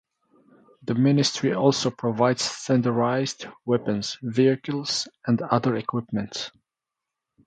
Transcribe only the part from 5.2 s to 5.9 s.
and other